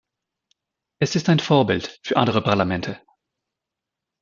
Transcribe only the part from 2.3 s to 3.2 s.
Parlamente.